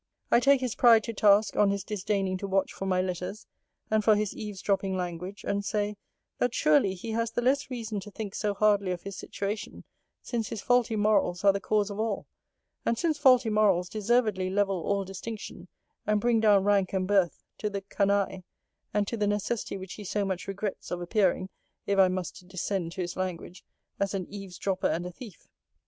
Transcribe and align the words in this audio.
I 0.31 0.39
take 0.39 0.61
his 0.61 0.73
pride 0.73 1.03
to 1.03 1.13
task, 1.13 1.55
on 1.55 1.69
his 1.69 1.83
disdaining 1.83 2.35
to 2.39 2.47
watch 2.47 2.73
for 2.73 2.87
my 2.87 3.03
letters; 3.03 3.45
and 3.91 4.03
for 4.03 4.15
his 4.15 4.33
eves 4.35 4.59
dropping 4.63 4.97
language: 4.97 5.45
and 5.47 5.63
say, 5.63 5.95
'That, 6.39 6.55
surely, 6.55 6.95
he 6.95 7.11
has 7.11 7.29
the 7.29 7.43
less 7.43 7.69
reason 7.69 7.99
to 7.99 8.09
think 8.09 8.33
so 8.33 8.55
hardly 8.55 8.91
of 8.91 9.03
his 9.03 9.15
situation; 9.15 9.83
since 10.23 10.49
his 10.49 10.59
faulty 10.59 10.95
morals 10.95 11.43
are 11.43 11.53
the 11.53 11.59
cause 11.59 11.91
of 11.91 11.99
all; 11.99 12.25
and 12.83 12.97
since 12.97 13.19
faulty 13.19 13.51
morals 13.51 13.89
deservedly 13.89 14.49
level 14.49 14.81
all 14.81 15.05
distinction, 15.05 15.67
and 16.07 16.19
bring 16.19 16.39
down 16.39 16.63
rank 16.63 16.93
and 16.93 17.07
birth 17.07 17.43
to 17.59 17.69
the 17.69 17.81
canaille, 17.81 18.43
and 18.95 19.07
to 19.07 19.15
the 19.15 19.27
necessity 19.27 19.77
which 19.77 19.93
he 19.93 20.03
so 20.03 20.25
much 20.25 20.47
regrets, 20.47 20.89
of 20.89 20.99
appearing 20.99 21.47
(if 21.85 21.99
I 21.99 22.07
must 22.07 22.47
descent 22.47 22.93
to 22.93 23.01
his 23.01 23.15
language) 23.15 23.63
as 23.99 24.15
an 24.15 24.25
eves 24.29 24.57
dropper 24.57 24.87
and 24.87 25.05
a 25.05 25.11
thief. 25.11 25.47